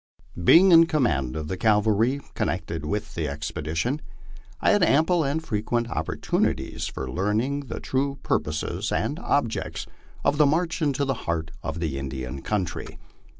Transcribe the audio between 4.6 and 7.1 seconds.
had am ple and frequent opportunities for